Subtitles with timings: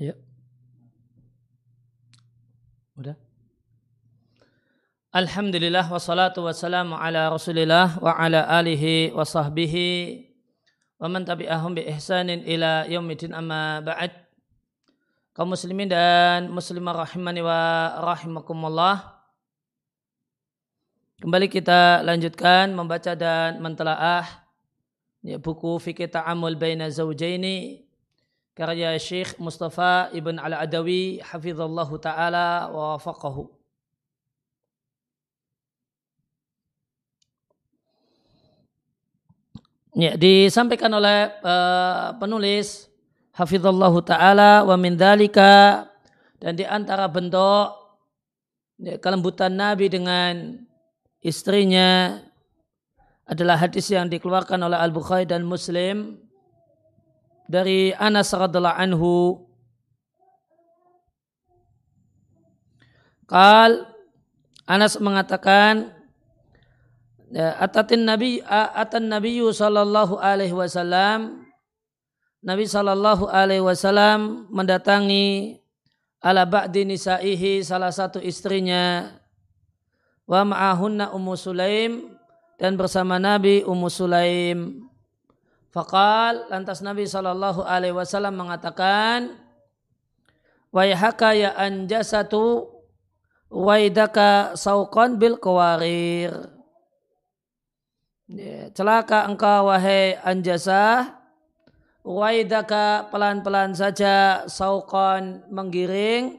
[0.00, 0.16] Ya.
[2.96, 3.16] Udah.
[5.12, 10.24] Alhamdulillah wassalatu wassalamu ala rasulillah wa ala alihi wa sahbihi
[10.96, 14.08] wa man tabi'ahum bi ihsanin ila yaumidin amma ba'd
[15.36, 19.20] kaum muslimin dan muslimah rahimani wa rahimakumullah
[21.20, 24.24] kembali kita lanjutkan membaca dan mentelaah
[25.20, 27.84] ya, buku fikih ta'amul baina zawjaini
[28.52, 33.48] karya Syekh Mustafa Ibn Al-Adawi hafizallahu taala wa wafaqahu.
[39.92, 42.88] Ya, disampaikan oleh uh, penulis
[43.36, 45.84] hafizallahu taala wa min dalika
[46.40, 47.76] dan di antara bentuk
[48.80, 50.64] ya, kelembutan Nabi dengan
[51.20, 52.20] istrinya
[53.28, 56.20] adalah hadis yang dikeluarkan oleh Al-Bukhari dan Muslim
[57.46, 59.14] dari Anas radhiallahu anhu.
[63.26, 63.88] Kal
[64.68, 66.02] Anas mengatakan
[67.32, 71.48] Ya, atatin Nabi atan Nabi sallallahu alaihi wasallam.
[72.44, 75.56] Nabi sallallahu alaihi wasallam mendatangi
[76.20, 79.16] ala ba'di nisaihi salah satu istrinya
[80.28, 82.12] wa ma'ahunna Ummu Sulaim
[82.60, 84.84] dan bersama Nabi Ummu Sulaim
[85.72, 89.40] Fakal lantas Nabi sallallahu alaihi wasallam mengatakan
[90.68, 92.68] Wayhaka ya anjasatu
[93.48, 96.32] waidaka sauqan bil kawarir
[98.32, 101.20] Ya, celaka engkau wahai anjasa
[102.02, 106.34] Waidaka pelan-pelan saja saukon menggiring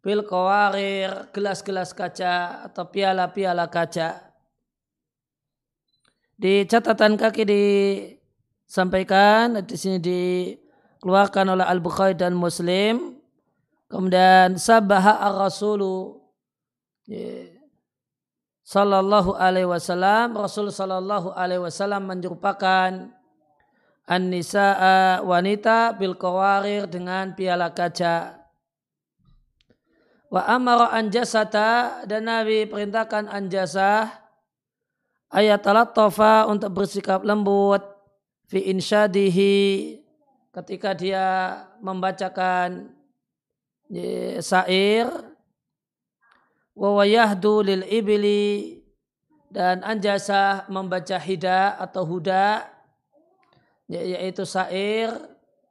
[0.00, 4.32] bil kawarir gelas-gelas kaca atau piala-piala kaca.
[6.32, 7.44] Di catatan kaki
[8.72, 13.20] disampaikan di sini dikeluarkan oleh Al Bukhari dan Muslim.
[13.92, 16.24] Kemudian sabaha ar-rasulu.
[18.64, 23.12] Sallallahu alaihi wasallam Rasul sallallahu alaihi wasallam menyerupakan
[24.08, 28.40] an-nisaa wanita bil kawarir dengan piala kaca
[30.32, 34.08] wa amara anjasata dan Nabi perintahkan anjasah.
[35.28, 35.60] Ayat
[35.92, 37.91] tofa untuk bersikap lembut
[38.46, 39.98] fi insyadihi
[40.52, 41.26] ketika dia
[41.80, 42.92] membacakan
[43.88, 45.08] ya, sair
[46.72, 48.80] wa lil ibli
[49.52, 52.64] dan anjasa membaca hida atau huda
[53.88, 55.12] ya, yaitu sair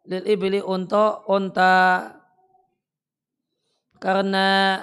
[0.06, 2.18] lil ibli untuk onta.
[4.02, 4.82] Karena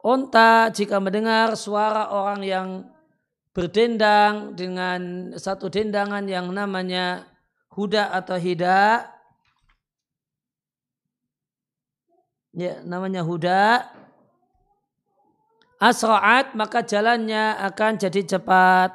[0.00, 2.68] onta jika mendengar suara orang yang
[3.52, 7.28] berdendang dengan satu dendangan yang namanya
[7.72, 9.08] huda atau hida
[12.56, 13.88] ya namanya huda
[15.82, 18.94] asra'at maka jalannya akan jadi cepat.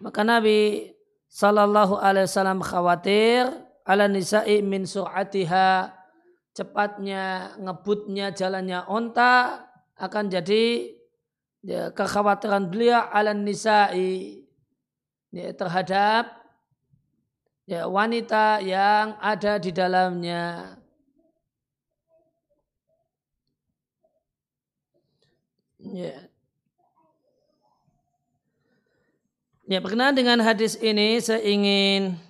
[0.00, 0.88] Maka Nabi
[1.28, 3.44] Sallallahu Alaihi Wasallam khawatir
[3.84, 5.92] ala nisa'i min sur'atiha
[6.56, 9.66] cepatnya ngebutnya jalannya onta
[10.00, 10.94] akan jadi
[11.64, 14.44] ya, kekhawatiran beliau ala nisa'i
[15.32, 16.28] ya, terhadap
[17.64, 20.76] ya, wanita yang ada di dalamnya.
[25.80, 26.28] Ya.
[29.64, 32.20] Ya, berkenaan dengan hadis ini saya ingin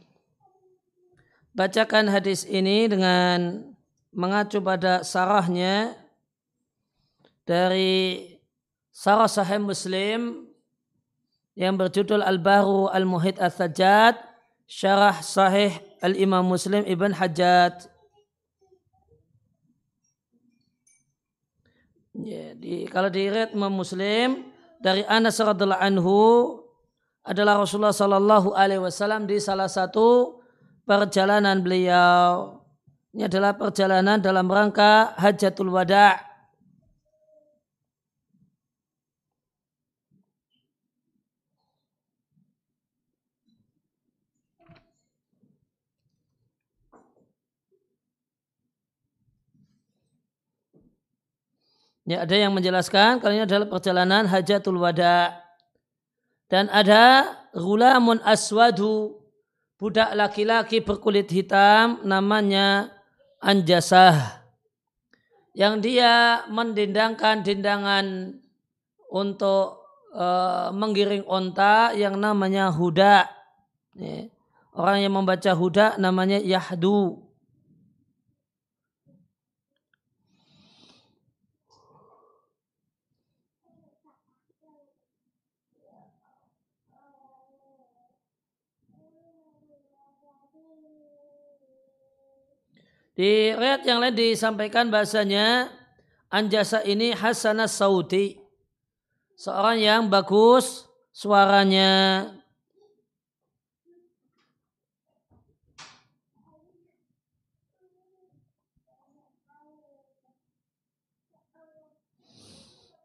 [1.50, 3.62] bacakan hadis ini dengan
[4.14, 5.98] mengacu pada sarahnya
[7.42, 8.33] dari
[8.94, 10.46] sarah sahih Muslim
[11.58, 14.14] yang berjudul Al-Bahru Al-Muhid Al-Sajjad
[14.70, 17.90] Syarah Sahih Al-Imam Muslim Ibn Hajjat
[22.14, 24.46] Ya, di, kalau di Imam Muslim
[24.78, 26.18] dari Anas radhiallahu anhu
[27.26, 30.38] adalah Rasulullah Shallallahu Alaihi Wasallam di salah satu
[30.86, 32.62] perjalanan beliau.
[33.10, 36.33] Ini adalah perjalanan dalam rangka Hajatul Wada'
[52.04, 55.40] Ya, ada yang menjelaskan kalau ini adalah perjalanan hajatul wada.
[56.52, 59.16] Dan ada gulamun aswadu,
[59.80, 62.92] budak laki-laki berkulit hitam namanya
[63.40, 64.44] Anjasah.
[65.56, 68.36] Yang dia mendendangkan dendangan
[69.08, 69.80] untuk
[70.12, 73.32] uh, menggiring onta yang namanya huda.
[74.76, 77.23] Orang yang membaca huda namanya yahdu.
[93.14, 95.70] Di riwayat yang lain disampaikan bahasanya
[96.34, 98.34] Anjasa ini Hasanah Saudi.
[99.38, 102.26] Seorang yang bagus suaranya.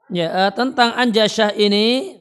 [0.09, 2.17] Ya, tentang Anjasah ini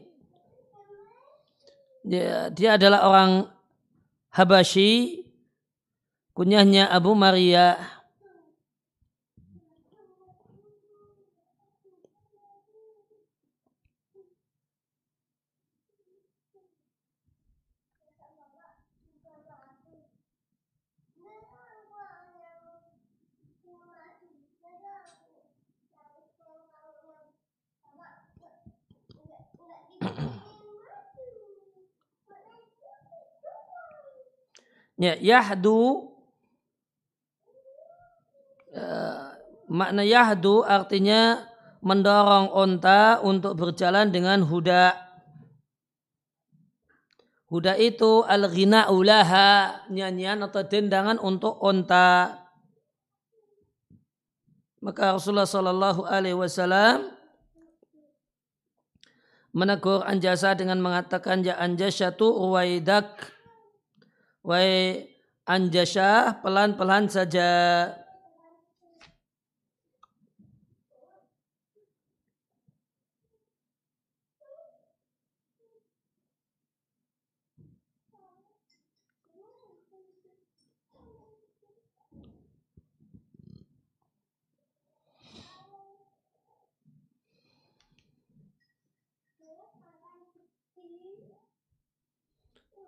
[2.04, 3.32] dia, dia adalah orang
[4.28, 5.24] Habasyi
[6.38, 7.74] kunyahnya Abu Maria.
[34.98, 36.10] Ya, yahdu
[39.68, 41.44] makna yahdu artinya
[41.84, 44.96] mendorong onta untuk berjalan dengan huda.
[47.48, 52.44] Huda itu al-ghina ulaha nyanyian atau dendangan untuk onta.
[54.84, 57.08] Maka Rasulullah Shallallahu Alaihi Wasallam
[59.56, 63.38] menegur Anjasa dengan mengatakan ya Anjasatu ruwaidak
[64.48, 65.04] Wahai
[65.48, 67.48] Anjasyah, pelan-pelan saja.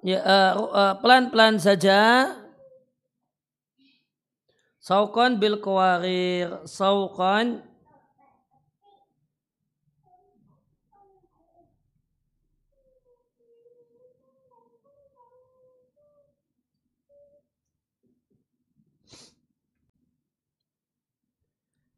[0.00, 2.32] Ya uh, uh, pelan-pelan saja.
[4.81, 7.61] Saukon bil kawarir saukon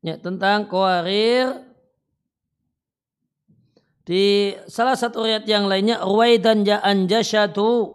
[0.02, 1.71] ya tentang kawarir
[4.02, 7.94] di salah satu ayat yang lainnya Ruwaidan ja anjashatu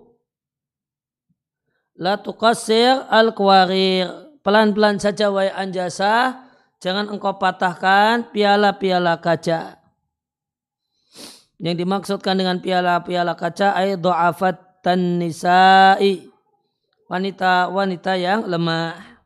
[1.99, 6.47] La tuqasir al-kwarir Pelan-pelan saja wahai anjasa
[6.79, 9.81] Jangan engkau patahkan piala-piala kaca.
[11.57, 16.31] Yang dimaksudkan dengan piala-piala kaca Ay do'afat dan nisa'i
[17.11, 19.19] Wanita-wanita yang lemah.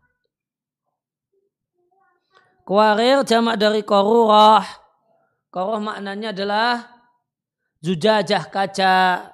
[2.66, 4.81] Kuarir jamak dari korurah
[5.52, 6.88] Koroh maknanya adalah
[7.84, 9.28] zujajah kaca.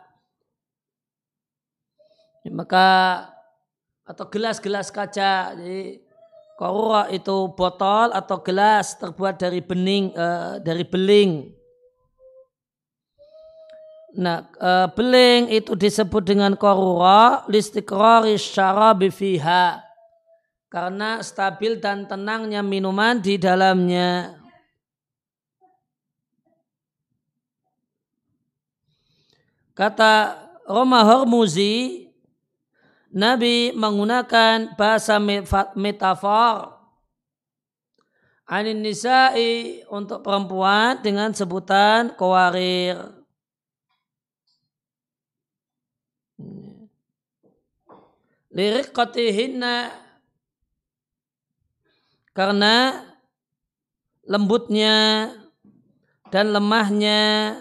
[2.49, 2.87] Maka
[4.01, 5.53] atau gelas-gelas kaca.
[5.53, 6.01] Jadi
[6.57, 11.53] koroh itu botol atau gelas terbuat dari bening uh, dari beling.
[14.17, 19.85] Nah, uh, beling itu disebut dengan korura listikrari syarabi fiha.
[20.65, 24.36] Karena stabil dan tenangnya minuman di dalamnya.
[29.77, 32.09] Kata Roma Hormuzi,
[33.13, 35.21] Nabi menggunakan bahasa
[35.77, 36.81] metafor.
[38.49, 43.21] Anin nisa'i untuk perempuan dengan sebutan kawarir.
[48.49, 49.93] Lirik kotihinna
[52.33, 53.05] karena
[54.25, 55.29] lembutnya
[56.33, 57.53] dan lemahnya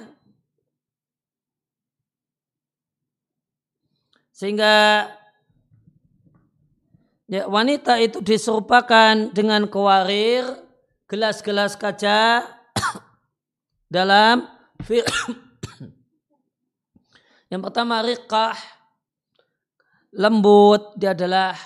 [4.37, 5.09] Sehingga
[7.25, 10.45] ya, wanita itu diserupakan dengan kewarir
[11.09, 12.45] gelas-gelas kaca
[13.97, 14.45] dalam
[17.51, 18.53] yang pertama riqah
[20.13, 21.57] lembut dia adalah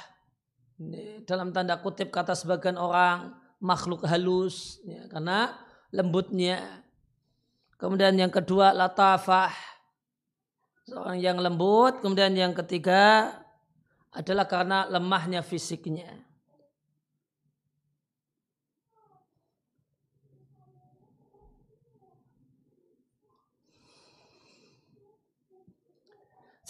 [1.26, 5.58] dalam tanda kutip kata sebagian orang makhluk halus ya, karena
[5.90, 6.86] lembutnya.
[7.80, 9.69] Kemudian yang kedua latafah
[10.88, 13.34] seorang yang lembut, kemudian yang ketiga
[14.10, 16.30] adalah karena lemahnya fisiknya.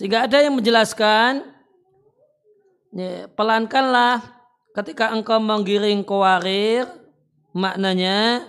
[0.01, 1.45] Sehingga ada yang menjelaskan,
[3.37, 4.25] pelankanlah
[4.73, 6.89] ketika engkau menggiring kawarir,
[7.53, 8.49] maknanya,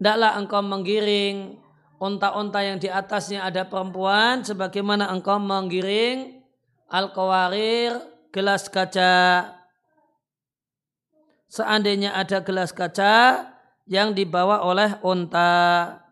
[0.00, 1.60] tidaklah engkau menggiring
[1.96, 6.42] unta-unta yang di atasnya ada perempuan sebagaimana engkau menggiring
[6.92, 7.98] al-qawarir
[8.30, 9.52] gelas kaca.
[11.48, 13.48] Seandainya ada gelas kaca
[13.86, 16.05] yang dibawa oleh unta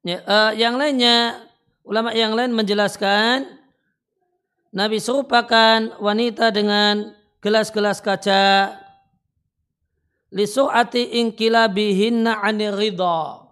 [0.00, 1.44] Ya, uh, yang lainnya
[1.84, 3.44] ulama yang lain menjelaskan
[4.72, 7.12] Nabi serupakan wanita dengan
[7.44, 8.80] gelas-gelas kaca
[10.32, 13.44] lisu'ati inkilabihinna anir ridha.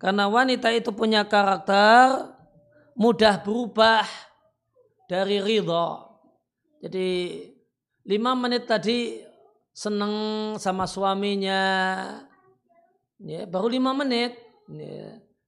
[0.00, 2.32] Karena wanita itu punya karakter
[2.96, 4.06] mudah berubah
[5.10, 6.08] dari ridha.
[6.80, 7.08] Jadi
[8.08, 9.20] lima menit tadi
[9.76, 11.60] seneng sama suaminya,
[13.20, 14.49] ya, baru lima menit.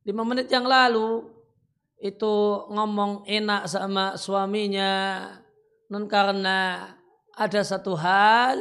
[0.02, 1.30] Lima menit yang lalu
[2.02, 5.22] itu ngomong enak sama suaminya.
[5.86, 6.90] Non karena
[7.38, 8.58] ada satu hal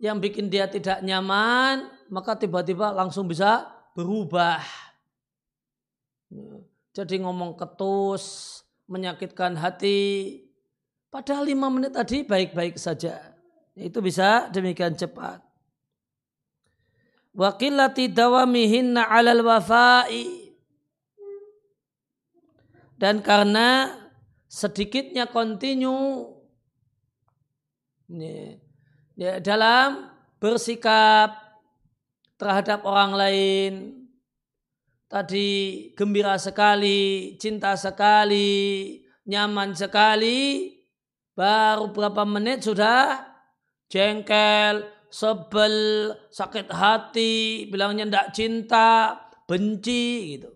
[0.00, 4.64] yang bikin dia tidak nyaman maka tiba-tiba langsung bisa berubah.
[6.96, 10.40] Jadi ngomong ketus menyakitkan hati.
[11.12, 13.36] Padahal lima menit tadi baik-baik saja.
[13.76, 15.51] Itu bisa demikian cepat
[17.32, 20.52] wa qillati dawamihinna 'alal wafai.
[22.96, 23.98] Dan karena
[24.46, 26.28] sedikitnya kontinu
[29.18, 31.34] ya, dalam bersikap
[32.38, 33.72] terhadap orang lain
[35.10, 40.72] tadi gembira sekali, cinta sekali, nyaman sekali,
[41.36, 43.20] baru berapa menit sudah
[43.92, 45.76] jengkel, sebel,
[46.32, 50.48] sakit hati, bilangnya tidak cinta, benci gitu.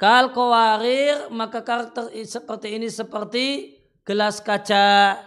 [0.00, 5.20] Kal kawarir maka karakter seperti ini seperti gelas kaca.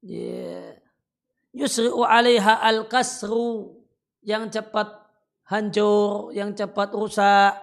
[0.00, 0.78] Yeah.
[1.52, 3.74] Yusri'u alaiha al-kasru
[4.22, 4.94] yang cepat
[5.50, 7.58] hancur, yang cepat rusak.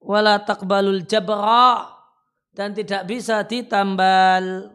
[0.00, 1.99] Wala takbalul jabra
[2.50, 4.74] dan tidak bisa ditambal.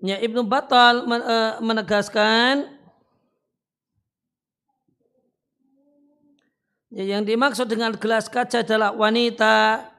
[0.00, 2.72] Ya, Ibnu Batal eh, menegaskan
[6.88, 9.89] ya, yang dimaksud dengan gelas kaca adalah wanita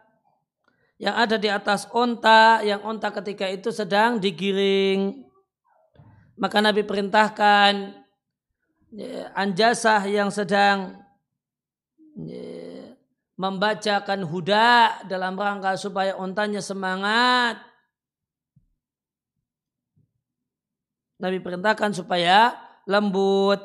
[1.01, 5.25] yang ada di atas onta, yang onta ketika itu sedang digiring.
[6.37, 7.97] Maka Nabi perintahkan
[9.33, 11.01] anjasah yang sedang
[13.33, 17.57] membacakan huda dalam rangka supaya ontanya semangat.
[21.17, 22.53] Nabi perintahkan supaya
[22.85, 23.57] lembut.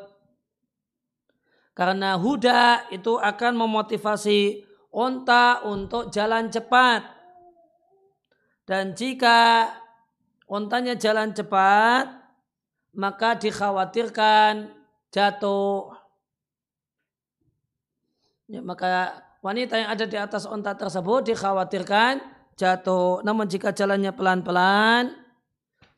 [1.77, 7.16] Karena huda itu akan memotivasi onta untuk jalan cepat.
[8.67, 9.71] Dan jika
[10.51, 12.11] ontanya jalan cepat,
[12.99, 14.75] maka dikhawatirkan
[15.15, 15.95] jatuh.
[18.51, 22.19] Ya, maka wanita yang ada di atas onta tersebut dikhawatirkan
[22.59, 23.23] jatuh.
[23.23, 25.15] Namun jika jalannya pelan-pelan,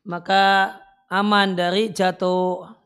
[0.04, 0.76] maka
[1.08, 2.77] aman dari jatuh.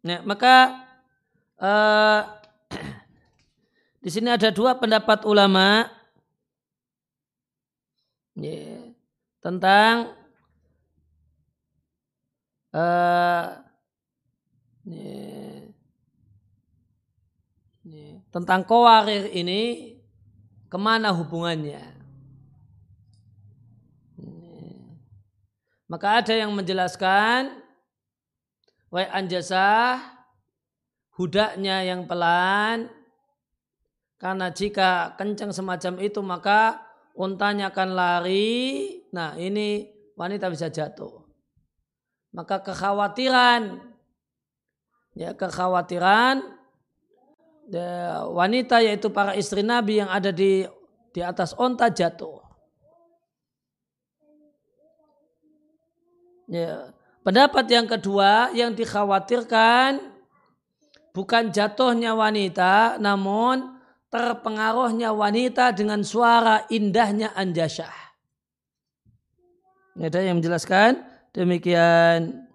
[0.00, 0.80] Nah, maka
[1.60, 2.20] uh,
[4.04, 5.88] di sini ada dua pendapat ulama
[8.36, 8.96] yeah,
[9.44, 10.16] tentang
[12.72, 13.60] uh,
[14.88, 15.68] yeah,
[17.84, 19.94] yeah, tentang kawarir ini
[20.72, 22.00] ke mana hubungannya.
[25.90, 27.59] Maka ada yang menjelaskan
[28.90, 30.02] Wai anjasah
[31.14, 32.90] hudaknya yang pelan
[34.18, 36.82] karena jika kencang semacam itu maka
[37.14, 38.98] untanya akan lari.
[39.14, 39.86] Nah ini
[40.18, 41.22] wanita bisa jatuh.
[42.34, 43.78] Maka kekhawatiran
[45.14, 46.42] ya kekhawatiran
[47.70, 50.66] ya, wanita yaitu para istri Nabi yang ada di
[51.14, 52.42] di atas onta jatuh.
[56.50, 56.90] Ya.
[57.20, 60.00] Pendapat yang kedua yang dikhawatirkan
[61.12, 63.76] bukan jatuhnya wanita namun
[64.08, 67.92] terpengaruhnya wanita dengan suara indahnya anjasyah.
[70.00, 71.04] Ada yang menjelaskan
[71.36, 72.48] demikian.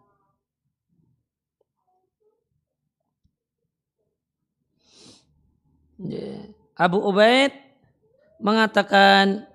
[6.76, 7.54] Abu Ubaid
[8.42, 9.46] mengatakan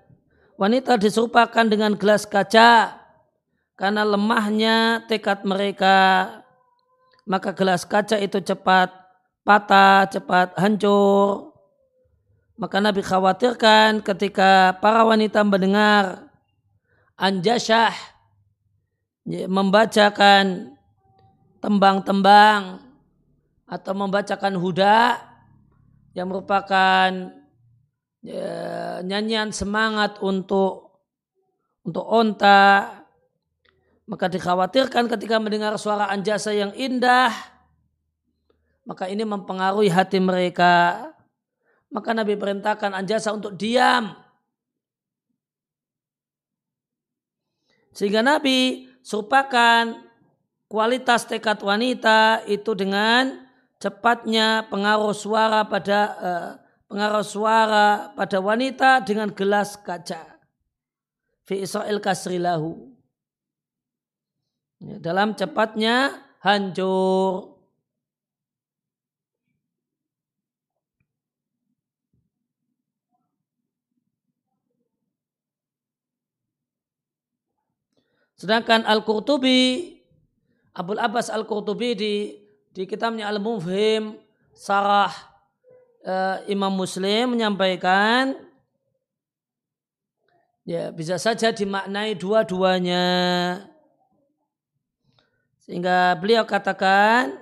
[0.55, 3.00] wanita diserupakan dengan gelas kaca
[3.81, 6.29] karena lemahnya tekad mereka
[7.25, 8.93] maka gelas kaca itu cepat
[9.41, 11.49] patah, cepat hancur.
[12.61, 16.29] Maka Nabi khawatirkan ketika para wanita mendengar
[17.17, 17.89] anjasyah
[19.25, 20.77] ya, membacakan
[21.57, 22.85] tembang-tembang
[23.65, 25.17] atau membacakan huda
[26.13, 27.33] yang merupakan
[28.21, 28.53] ya,
[29.01, 31.01] nyanyian semangat untuk
[31.81, 33.00] untuk onta
[34.11, 37.31] maka dikhawatirkan ketika mendengar suara anjasa yang indah
[38.83, 41.07] maka ini mempengaruhi hati mereka
[41.87, 44.11] maka Nabi perintahkan anjasa untuk diam
[47.95, 50.11] sehingga Nabi serupakan
[50.67, 53.47] kualitas tekad wanita itu dengan
[53.81, 56.49] cepatnya pengaruh suara pada uh,
[56.87, 60.39] pengaruh suara pada wanita dengan gelas kaca.
[61.43, 62.90] Fi Israel kasrilahu.
[64.81, 67.53] Ya, dalam cepatnya hancur.
[78.41, 80.01] Sedangkan Al-Qurtubi,
[80.73, 82.13] Abul Abbas Al-Qurtubi di
[82.73, 84.17] di kitabnya Al-Mufhim
[84.55, 85.13] Sarah
[86.07, 88.33] uh, Imam Muslim menyampaikan
[90.63, 93.05] ya bisa saja dimaknai dua-duanya
[95.71, 97.39] sehingga beliau katakan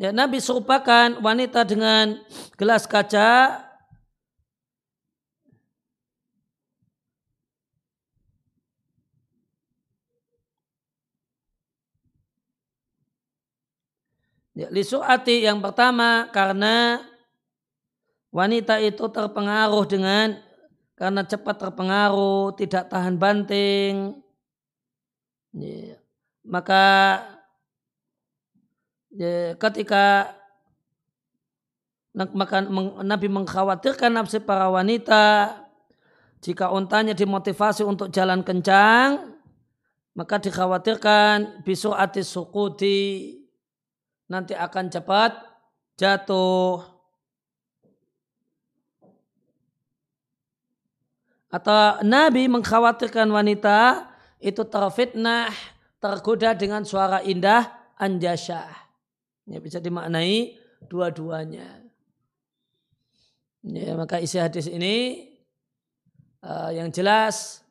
[0.00, 2.24] Ya, Nabi serupakan wanita dengan
[2.56, 3.60] gelas kaca
[14.60, 17.00] Ya, lisuati yang pertama karena
[18.28, 20.36] wanita itu terpengaruh dengan
[21.00, 24.20] karena cepat terpengaruh, tidak tahan banting.
[25.56, 25.96] Ya,
[26.44, 26.84] maka
[29.08, 30.36] ya, ketika
[32.12, 32.60] maka
[33.00, 35.56] Nabi mengkhawatirkan nafsi para wanita
[36.44, 39.40] jika untanya dimotivasi untuk jalan kencang
[40.12, 43.39] maka dikhawatirkan bisu atis sukuti
[44.30, 45.34] nanti akan cepat
[45.98, 46.80] jatuh
[51.50, 54.06] atau Nabi mengkhawatirkan wanita
[54.38, 55.50] itu terfitnah
[55.98, 58.90] tergoda dengan suara indah anjasyah
[59.50, 60.54] Ya, bisa dimaknai
[60.86, 61.82] dua-duanya.
[63.66, 65.26] Ya, maka isi hadis ini
[66.46, 67.66] uh, yang jelas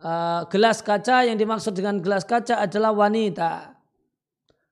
[0.00, 3.75] uh, gelas kaca yang dimaksud dengan gelas kaca adalah wanita.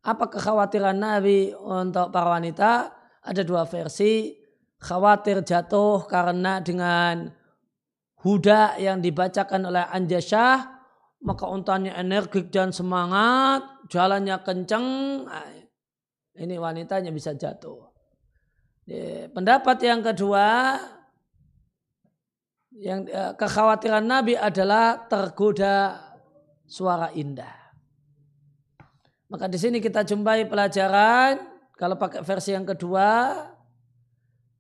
[0.04, 2.92] Apa kekhawatiran Nabi untuk para wanita?
[3.24, 4.36] Ada dua versi.
[4.76, 7.32] Khawatir jatuh karena dengan
[8.20, 10.74] huda yang dibacakan oleh Anjasyah
[11.24, 14.86] maka untanya energik dan semangat, jalannya kenceng,
[15.24, 15.48] nah,
[16.36, 17.88] ini wanitanya bisa jatuh.
[19.32, 20.76] Pendapat yang kedua,
[22.76, 25.96] yang eh, kekhawatiran Nabi adalah tergoda
[26.68, 27.63] suara indah.
[29.32, 31.40] Maka di sini kita jumpai pelajaran
[31.74, 33.34] kalau pakai versi yang kedua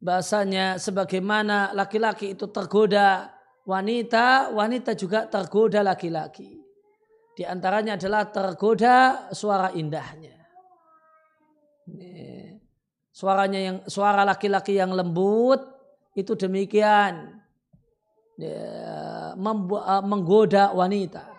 [0.00, 3.32] bahasanya sebagaimana laki-laki itu tergoda
[3.64, 6.60] wanita, wanita juga tergoda laki-laki.
[7.34, 10.38] Di antaranya adalah tergoda suara indahnya.
[13.14, 15.60] Suaranya yang suara laki-laki yang lembut
[16.16, 17.42] itu demikian
[20.02, 21.33] menggoda wanita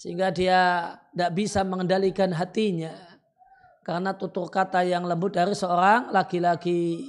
[0.00, 2.96] sehingga dia tidak bisa mengendalikan hatinya
[3.84, 7.04] karena tutur kata yang lembut dari seorang laki-laki.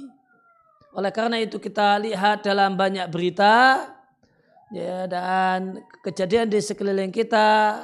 [0.92, 3.80] Oleh karena itu kita lihat dalam banyak berita
[4.76, 7.80] ya dan kejadian di sekeliling kita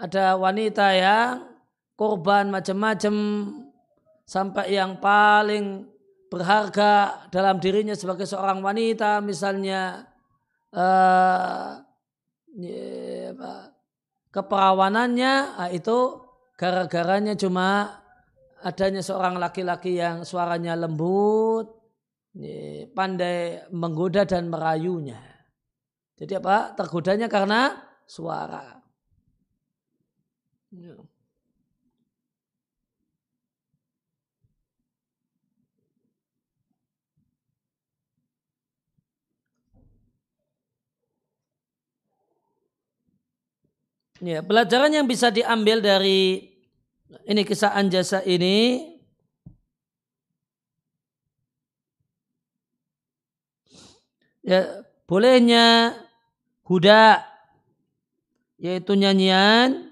[0.00, 1.52] ada wanita yang
[1.92, 3.14] korban macam-macam
[4.24, 5.84] sampai yang paling
[6.32, 10.08] berharga dalam dirinya sebagai seorang wanita misalnya
[10.72, 11.84] uh,
[14.32, 16.24] keperawanannya ah, itu
[16.56, 18.00] gara-garanya cuma
[18.64, 21.82] adanya seorang laki-laki yang suaranya lembut
[22.96, 25.20] pandai menggoda dan merayunya.
[26.16, 26.72] Jadi apa?
[26.72, 27.76] Tergodanya karena
[28.08, 28.80] suara.
[30.72, 30.96] Ya.
[44.22, 46.46] Ya, pelajaran yang bisa diambil dari
[47.26, 48.86] ini kisah Anjasa ini
[54.46, 55.98] ya bolehnya
[56.62, 57.18] huda
[58.62, 59.90] yaitu nyanyian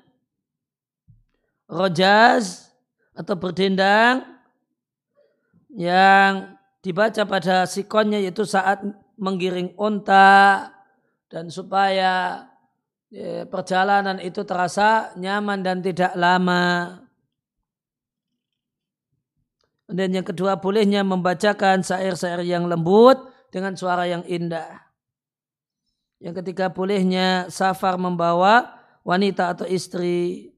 [1.66, 2.70] rojaz
[3.18, 4.22] atau berdendang
[5.74, 6.54] yang
[6.86, 8.78] dibaca pada sikonnya yaitu saat
[9.18, 10.70] menggiring unta
[11.26, 12.46] dan supaya
[13.10, 16.94] Ya, perjalanan itu terasa nyaman dan tidak lama.
[19.90, 23.18] Dan yang kedua bolehnya membacakan syair-syair yang lembut
[23.50, 24.78] dengan suara yang indah.
[26.22, 30.54] Yang ketiga bolehnya safar membawa wanita atau istri.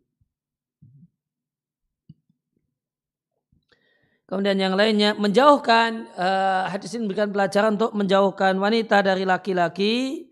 [4.29, 10.29] Kemudian yang lainnya menjauhkan uh, hadis ini memberikan pelajaran untuk menjauhkan wanita dari laki-laki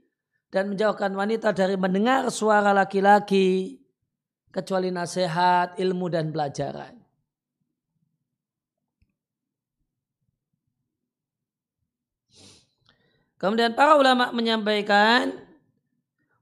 [0.51, 3.79] dan menjauhkan wanita dari mendengar suara laki-laki
[4.51, 6.99] kecuali nasihat, ilmu dan pelajaran.
[13.41, 15.33] Kemudian para ulama menyampaikan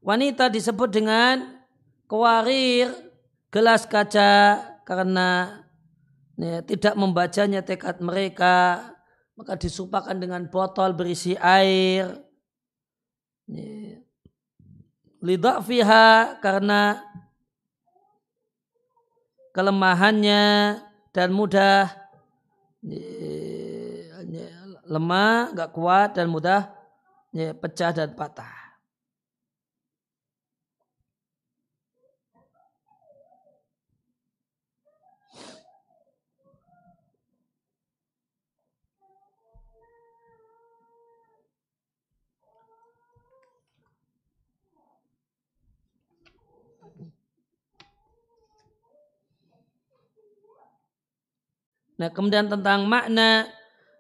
[0.03, 1.63] wanita disebut dengan
[2.11, 2.91] kewarir
[3.55, 5.63] gelas kaca karena
[6.35, 8.83] ya, tidak membacanya tekad mereka
[9.39, 12.28] maka disupakan dengan botol berisi air
[15.19, 17.01] Lidah fiha karena
[19.57, 20.77] kelemahannya
[21.11, 21.91] dan mudah
[24.89, 26.69] lemah, nggak kuat dan mudah
[27.33, 28.58] pecah dan patah.
[51.99, 53.51] Nah kemudian tentang makna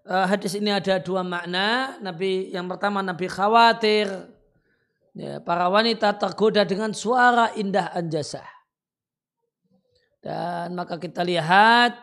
[0.07, 1.99] uh, hadis ini ada dua makna.
[1.99, 4.07] Nabi yang pertama Nabi khawatir
[5.19, 8.47] ya, para wanita tergoda dengan suara indah anjasah.
[10.23, 11.95] Dan maka kita lihat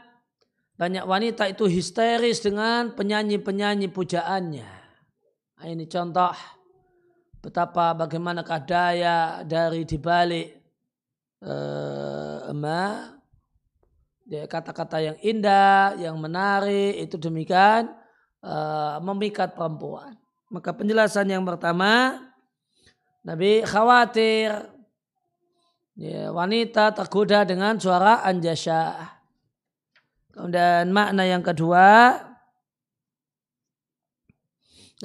[0.75, 4.71] banyak wanita itu histeris dengan penyanyi-penyanyi pujaannya.
[5.55, 6.35] Nah, ini contoh
[7.39, 10.51] betapa bagaimanakah daya dari dibalik
[11.47, 13.14] uh, ya,
[14.25, 17.93] kata-kata yang indah, yang menarik, itu demikian
[18.41, 20.17] uh, memikat perempuan.
[20.49, 22.21] Maka penjelasan yang pertama,
[23.21, 24.49] Nabi khawatir
[25.97, 29.13] ya, wanita tergoda dengan suara anjasya.
[30.33, 32.17] Kemudian makna yang kedua,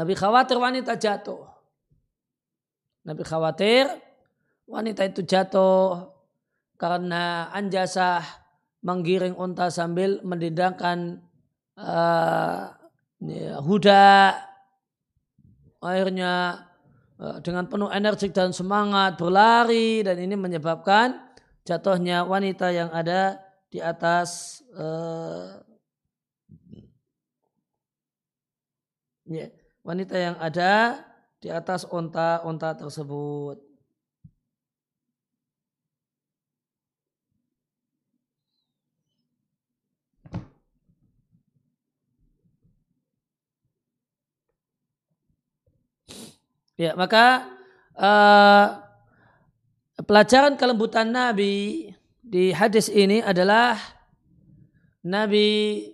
[0.00, 1.44] Nabi khawatir wanita jatuh.
[3.04, 3.84] Nabi khawatir
[4.64, 6.08] wanita itu jatuh
[6.80, 8.39] karena anjasah
[8.80, 11.20] menggiring unta sambil mendidangkan
[11.76, 12.72] uh,
[13.60, 14.36] huda
[15.80, 16.64] akhirnya
[17.20, 21.20] uh, dengan penuh energi dan semangat berlari dan ini menyebabkan
[21.68, 25.60] jatuhnya wanita yang ada di atas uh,
[29.28, 29.46] ya,
[29.84, 31.04] wanita yang ada
[31.40, 33.69] di atas unta-unta tersebut.
[46.80, 47.44] Ya, maka
[47.92, 48.80] uh,
[50.00, 51.92] pelajaran kelembutan Nabi
[52.24, 53.76] di hadis ini adalah
[55.04, 55.84] Nabi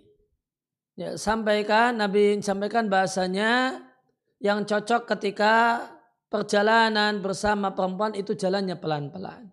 [0.95, 3.83] ya, sampaikan Nabi sampaikan bahasanya
[4.39, 5.83] yang cocok ketika
[6.31, 9.51] perjalanan bersama perempuan itu jalannya pelan-pelan.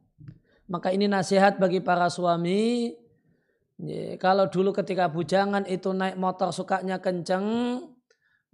[0.70, 2.94] Maka ini nasihat bagi para suami.
[3.82, 7.82] Ya, kalau dulu ketika bujangan itu naik motor sukanya kenceng,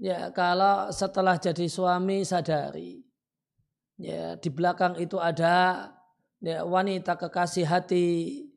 [0.01, 3.05] Ya, kalau setelah jadi suami sadari.
[4.01, 5.93] Ya, di belakang itu ada
[6.41, 8.49] ya, wanita kekasih hati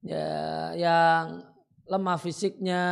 [0.00, 1.44] ya, yang
[1.84, 2.84] lemah fisiknya,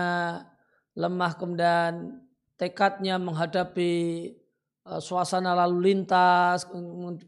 [0.92, 2.20] lemah kemudian
[2.60, 3.96] tekadnya menghadapi
[4.84, 6.68] uh, suasana lalu lintas,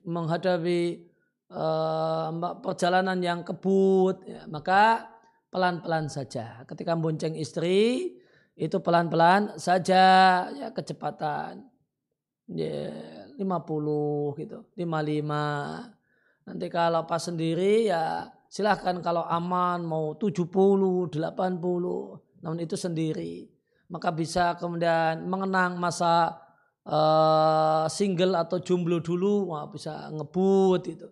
[0.05, 1.01] menghadapi
[1.49, 2.29] uh,
[2.61, 5.09] perjalanan yang kebut, ya, maka
[5.49, 6.61] pelan-pelan saja.
[6.69, 8.21] Ketika bonceng istri
[8.57, 10.05] itu pelan-pelan saja
[10.51, 11.69] ya kecepatan
[12.49, 12.91] ya
[13.37, 16.49] 50 gitu, 55.
[16.49, 24.11] Nanti kalau pas sendiri ya silahkan kalau aman mau 70, 80, namun itu sendiri maka
[24.11, 26.43] bisa kemudian mengenang masa
[26.87, 31.09] uh, single atau jomblo dulu, wah bisa ngebut itu.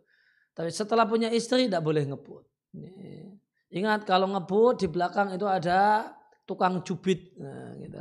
[0.54, 2.44] Tapi setelah punya istri tidak boleh ngebut.
[3.74, 6.10] Ingat kalau ngebut di belakang itu ada
[6.44, 7.36] tukang cubit.
[7.40, 8.00] Nah, gitu.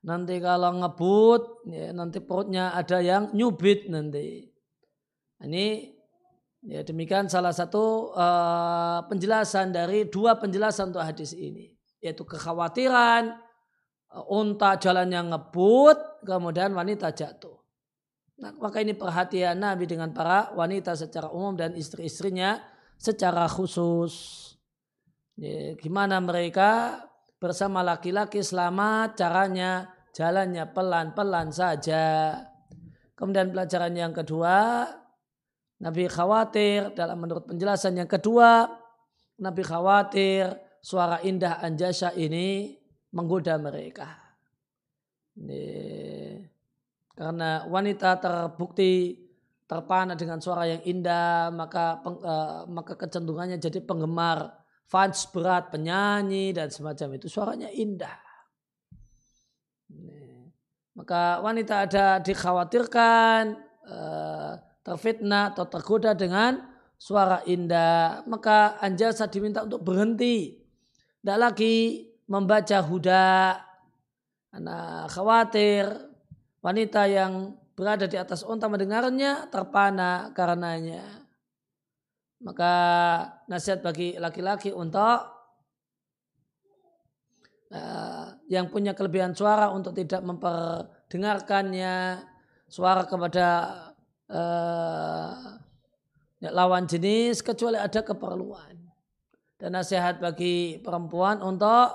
[0.00, 4.48] Nanti kalau ngebut, ya, nanti perutnya ada yang nyubit nanti.
[5.44, 5.66] Ini
[6.64, 13.36] ya demikian salah satu uh, penjelasan dari dua penjelasan untuk hadis ini, yaitu kekhawatiran
[14.28, 17.60] unta jalannya ngebut, kemudian wanita jatuh.
[18.40, 22.56] Nah, maka ini perhatian Nabi dengan para wanita secara umum dan istri-istrinya
[22.96, 24.48] secara khusus.
[25.36, 27.04] Ya, gimana mereka
[27.40, 32.36] bersama laki-laki selamat caranya jalannya pelan-pelan saja.
[33.16, 34.84] Kemudian pelajaran yang kedua,
[35.80, 38.68] Nabi khawatir dalam menurut penjelasan yang kedua,
[39.40, 40.52] Nabi khawatir
[40.84, 42.76] suara indah Anjasya ini
[43.16, 44.20] menggoda mereka.
[45.40, 45.64] Ini,
[47.16, 49.16] karena wanita terbukti
[49.64, 54.59] terpana dengan suara yang indah, maka uh, maka kecenderungannya jadi penggemar
[54.90, 58.18] fans berat, penyanyi dan semacam itu suaranya indah.
[60.98, 63.42] Maka wanita ada dikhawatirkan
[63.86, 66.58] uh, terfitnah atau tergoda dengan
[67.00, 70.60] suara indah, maka anjasa diminta untuk berhenti.
[71.22, 73.56] Tidak lagi membaca huda.
[74.50, 75.86] Anak khawatir
[76.58, 81.19] wanita yang berada di atas unta mendengarnya terpana karenanya.
[82.40, 82.72] Maka
[83.52, 85.28] nasihat bagi laki-laki untuk
[87.68, 92.24] uh, yang punya kelebihan suara untuk tidak memperdengarkannya
[92.64, 93.46] suara kepada
[94.32, 95.36] uh,
[96.48, 98.88] lawan jenis kecuali ada keperluan.
[99.60, 101.92] Dan nasihat bagi perempuan untuk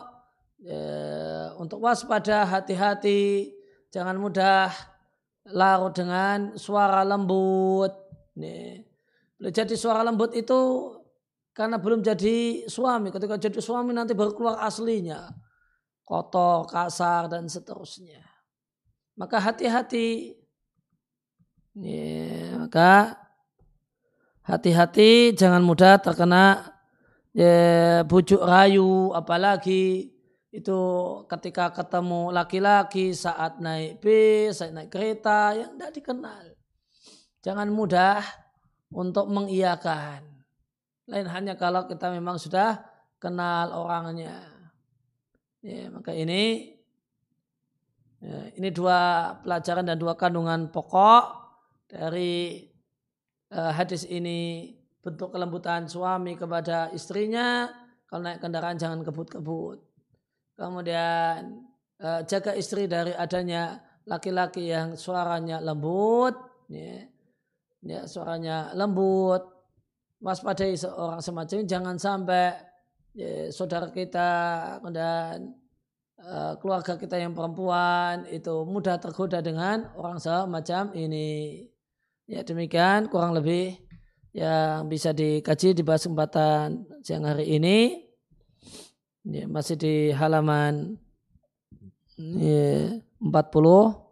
[0.62, 3.50] ya, untuk waspada hati-hati
[3.90, 4.70] jangan mudah
[5.50, 7.90] larut dengan suara lembut
[8.38, 8.95] nih
[9.40, 10.92] jadi suara lembut itu
[11.56, 13.16] karena belum jadi suami.
[13.16, 15.32] Ketika jadi suami nanti baru keluar aslinya.
[16.06, 18.22] Kotor kasar dan seterusnya.
[19.16, 20.36] Maka hati-hati.
[21.76, 23.20] Ya, maka
[24.44, 26.76] hati-hati jangan mudah terkena
[27.32, 29.12] ya, bujuk rayu.
[29.16, 30.12] Apalagi
[30.56, 30.80] itu
[31.28, 36.44] ketika ketemu laki-laki saat naik bis, saat naik kereta yang tidak dikenal.
[37.44, 38.24] Jangan mudah
[38.92, 40.22] untuk mengiyakan.
[41.10, 42.82] Lain hanya kalau kita memang sudah
[43.22, 44.42] kenal orangnya.
[45.66, 46.74] Ya, maka ini
[48.22, 51.26] ya, ini dua pelajaran dan dua kandungan pokok
[51.90, 52.66] dari
[53.50, 57.70] uh, hadis ini bentuk kelembutan suami kepada istrinya
[58.06, 59.82] kalau naik kendaraan jangan kebut-kebut
[60.54, 61.66] kemudian
[61.98, 66.38] uh, jaga istri dari adanya laki-laki yang suaranya lembut,
[66.70, 67.10] ya,
[67.86, 69.46] ya suaranya lembut,
[70.18, 72.58] waspadai seorang semacam ini jangan sampai
[73.14, 74.32] ya, saudara kita
[74.90, 75.54] dan
[76.20, 81.64] uh, keluarga kita yang perempuan itu mudah tergoda dengan orang semacam ini.
[82.26, 83.78] Ya demikian kurang lebih
[84.34, 88.02] yang bisa dikaji di kesempatan siang hari ini
[89.30, 90.98] ya, masih di halaman
[92.18, 94.05] ya, 40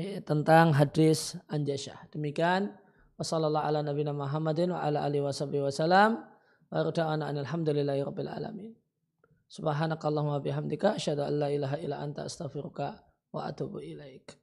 [0.00, 2.08] ya, tentang hadis Anjasyah.
[2.10, 2.72] Demikian
[3.20, 6.24] wasallallahu ala nabiyina Muhammadin wa ala alihi wasallam
[6.72, 6.78] wa
[7.36, 8.00] alhamdulillahi
[8.32, 8.72] alamin.
[9.52, 13.04] Subhanakallahumma bihamdika asyhadu an la ilaha illa anta astaghfiruka
[13.36, 14.41] wa atubu ilaik.